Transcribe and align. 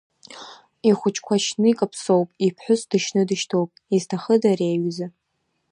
Ихәыҷқәа 0.89 1.35
шьны 1.43 1.67
икаԥсоуп, 1.71 2.29
иԥҳәыс 2.47 2.81
дышьны 2.89 3.23
дышьҭоуп, 3.29 3.71
изҭахыда 3.95 4.49
ари 4.51 4.67
аҩыза? 4.73 5.07